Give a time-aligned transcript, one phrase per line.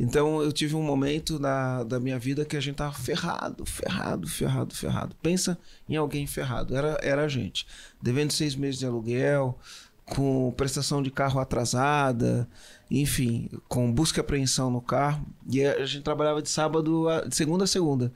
[0.00, 4.28] Então eu tive um momento na, da minha vida que a gente tava ferrado, ferrado,
[4.28, 5.16] ferrado, ferrado.
[5.20, 5.58] Pensa
[5.88, 6.76] em alguém ferrado.
[6.76, 7.66] Era, era a gente.
[8.00, 9.58] Devendo seis meses de aluguel,
[10.06, 12.48] com prestação de carro atrasada,
[12.90, 15.24] enfim, com busca e apreensão no carro.
[15.50, 18.12] E a gente trabalhava de sábado, a, de segunda a segunda.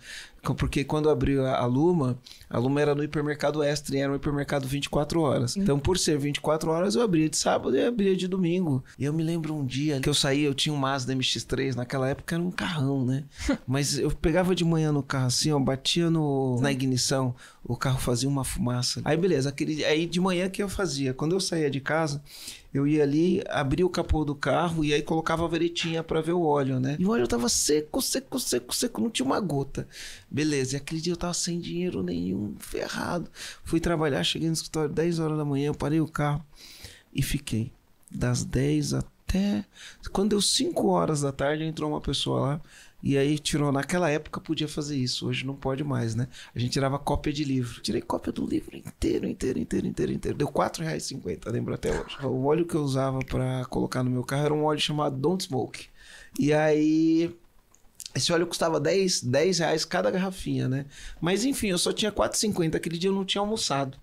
[0.56, 2.18] Porque quando abriu a, a Luma,
[2.50, 5.56] a Luma era no hipermercado extra e era um hipermercado 24 horas.
[5.56, 8.82] Então, por ser 24 horas, eu abria de sábado e abria de domingo.
[8.98, 12.08] E eu me lembro um dia que eu saí, eu tinha um Mazda MX-3, naquela
[12.08, 13.24] época era um carrão, né?
[13.66, 18.00] Mas eu pegava de manhã no carro assim, ó, batia no, na ignição, o carro
[18.00, 19.00] fazia uma fumaça.
[19.04, 21.14] Aí beleza, aquele, aí de manhã que eu fazia?
[21.14, 22.20] Quando eu saía de casa,
[22.72, 26.32] eu ia ali, abria o capô do carro e aí colocava a varetinha para ver
[26.32, 26.96] o óleo, né?
[26.98, 29.86] E o óleo tava seco, seco, seco, seco, não tinha uma gota.
[30.30, 33.30] Beleza, e aquele dia eu tava sem dinheiro nenhum, ferrado.
[33.62, 36.44] Fui trabalhar, cheguei no escritório 10 horas da manhã, parei o carro
[37.14, 37.70] e fiquei
[38.10, 39.64] das 10 até
[40.12, 42.60] quando deu 5 horas da tarde entrou uma pessoa lá
[43.02, 46.28] e aí tirou, naquela época podia fazer isso, hoje não pode mais, né?
[46.54, 47.80] A gente tirava cópia de livro.
[47.80, 50.38] Tirei cópia do livro inteiro, inteiro, inteiro, inteiro, inteiro.
[50.38, 52.16] Deu R$4,50, lembro até hoje.
[52.24, 55.42] O óleo que eu usava para colocar no meu carro era um óleo chamado Don't
[55.42, 55.86] Smoke.
[56.38, 57.34] E aí
[58.14, 60.86] esse óleo custava 10, 10 reais cada garrafinha, né?
[61.20, 62.76] Mas enfim, eu só tinha 4,50.
[62.76, 63.98] Aquele dia eu não tinha almoçado.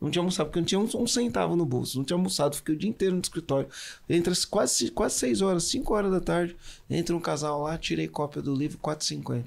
[0.00, 1.96] Não tinha almoçado, porque não tinha um, um, centavo no bolso.
[1.96, 3.68] Não tinha almoçado, fiquei o dia inteiro no escritório.
[4.08, 6.56] Entre as quase, quase 6 horas, 5 horas da tarde,
[6.90, 9.44] entra um casal lá, tirei cópia do livro, 4,50.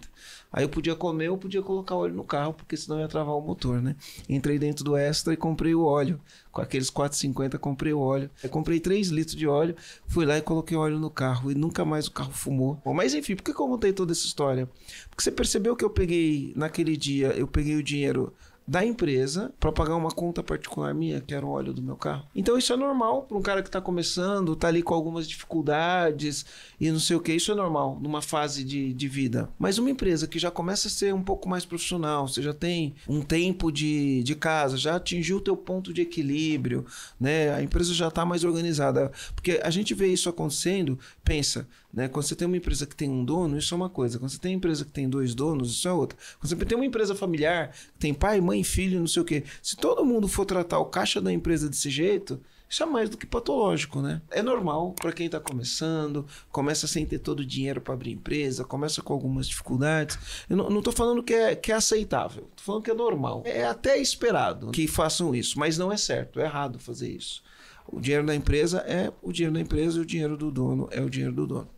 [0.51, 3.41] Aí eu podia comer ou podia colocar óleo no carro, porque senão ia travar o
[3.41, 3.95] motor, né?
[4.29, 6.19] Entrei dentro do Extra e comprei o óleo.
[6.51, 8.29] Com aqueles 4,50 comprei o óleo.
[8.41, 9.75] Eu comprei 3 litros de óleo,
[10.07, 11.51] fui lá e coloquei óleo no carro.
[11.51, 12.81] E nunca mais o carro fumou.
[12.83, 14.67] Bom, mas enfim, por que eu contei toda essa história?
[15.09, 18.33] Porque você percebeu que eu peguei, naquele dia, eu peguei o dinheiro
[18.67, 22.27] da empresa para pagar uma conta particular minha, que era o óleo do meu carro.
[22.35, 26.45] Então isso é normal para um cara que está começando, está ali com algumas dificuldades
[26.79, 27.31] e não sei o que.
[27.31, 29.49] Isso é normal numa fase de, de vida.
[29.57, 32.93] Mas uma empresa que já começa a ser um pouco mais profissional, você já tem
[33.07, 36.85] um tempo de, de casa, já atingiu o teu ponto de equilíbrio,
[37.17, 37.53] né?
[37.53, 39.11] A empresa já está mais organizada.
[39.33, 41.67] Porque a gente vê isso acontecendo, pensa,
[41.97, 42.07] né?
[42.07, 44.19] Quando você tem uma empresa que tem um dono, isso é uma coisa.
[44.19, 46.15] Quando você tem uma empresa que tem dois donos, isso é outra.
[46.39, 49.43] Quando você tem uma empresa familiar, que tem pai, mãe, filho, não sei o quê.
[49.63, 53.17] Se todo mundo for tratar o caixa da empresa desse jeito, isso é mais do
[53.17, 54.21] que patológico, né?
[54.29, 58.63] É normal para quem está começando, começa sem ter todo o dinheiro para abrir empresa,
[58.63, 60.19] começa com algumas dificuldades.
[60.47, 63.41] Eu não, estou falando que é, que é aceitável, estou falando que é normal.
[63.43, 67.41] É até esperado que façam isso, mas não é certo, é errado fazer isso.
[67.87, 71.01] O dinheiro da empresa é o dinheiro da empresa e o dinheiro do dono é
[71.01, 71.76] o dinheiro do dono.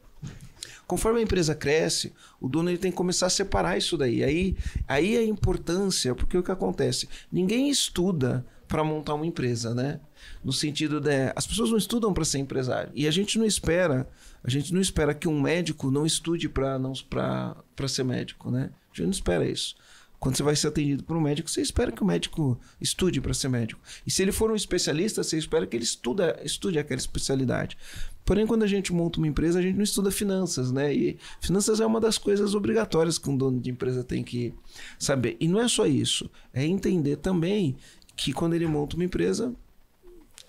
[0.90, 2.12] Conforme a empresa cresce,
[2.42, 4.24] o dono ele tem que começar a separar isso daí.
[4.24, 4.58] Aí,
[4.88, 7.08] aí é a importância, porque o que acontece?
[7.32, 10.00] Ninguém estuda para montar uma empresa, né?
[10.44, 12.92] No sentido de as pessoas não estudam para ser empresário.
[12.96, 14.10] E a gente não espera,
[14.44, 18.72] a gente não espera que um médico não estude para não para ser médico, né?
[18.92, 19.76] A gente não espera isso.
[20.20, 23.34] Quando você vai ser atendido por um médico, você espera que o médico estude para
[23.34, 23.80] ser médico.
[24.06, 27.78] E se ele for um especialista, você espera que ele estuda, estude aquela especialidade.
[28.26, 30.94] Porém, quando a gente monta uma empresa, a gente não estuda finanças, né?
[30.94, 34.54] E finanças é uma das coisas obrigatórias que um dono de empresa tem que
[35.00, 35.38] saber.
[35.40, 37.78] E não é só isso, é entender também
[38.16, 39.56] que quando ele monta uma empresa,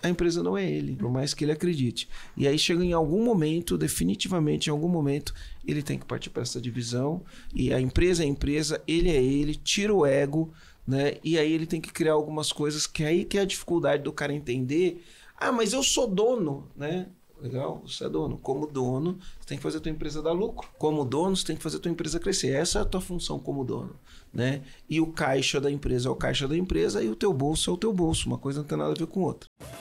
[0.03, 2.09] a empresa não é ele, por mais que ele acredite.
[2.35, 5.33] E aí chega em algum momento, definitivamente em algum momento,
[5.65, 7.21] ele tem que partir para essa divisão.
[7.53, 10.51] E a empresa é a empresa, ele é ele, tira o ego,
[10.87, 11.17] né?
[11.23, 14.11] E aí ele tem que criar algumas coisas que aí que é a dificuldade do
[14.11, 15.03] cara entender.
[15.37, 17.07] Ah, mas eu sou dono, né?
[17.41, 17.81] Legal?
[17.87, 18.37] Você é dono.
[18.37, 20.69] Como dono, você tem que fazer a tua empresa dar lucro.
[20.77, 22.53] Como dono, você tem que fazer a tua empresa crescer.
[22.53, 23.95] Essa é a tua função como dono.
[24.31, 24.61] Né?
[24.87, 27.73] E o caixa da empresa é o caixa da empresa e o teu bolso é
[27.73, 28.27] o teu bolso.
[28.27, 29.49] Uma coisa não tem nada a ver com outra.